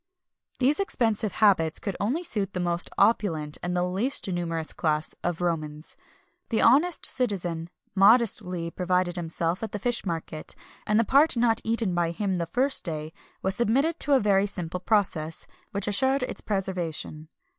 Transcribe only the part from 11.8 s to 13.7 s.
by him the first day was